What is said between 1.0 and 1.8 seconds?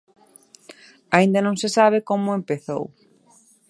Aínda non se